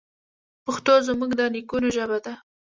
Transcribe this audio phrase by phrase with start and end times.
[0.65, 2.33] پښتو زموږ د نیکونو ژبه ده.